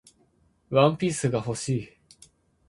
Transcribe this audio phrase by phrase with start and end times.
[0.71, 1.89] ワンピースが欲しい